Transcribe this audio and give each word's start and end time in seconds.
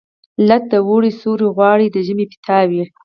لټ 0.47 0.63
د 0.71 0.73
اوړي 0.87 1.11
سیوري 1.19 1.47
غواړي، 1.55 1.87
د 1.91 1.97
ژمي 2.07 2.25
پیتاوي. 2.31 2.83